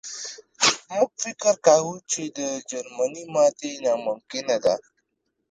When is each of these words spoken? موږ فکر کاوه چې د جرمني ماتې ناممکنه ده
موږ 0.93 1.09
فکر 1.23 1.53
کاوه 1.65 1.95
چې 2.11 2.23
د 2.37 2.39
جرمني 2.69 3.23
ماتې 3.33 3.71
ناممکنه 3.83 4.57
ده 4.65 4.75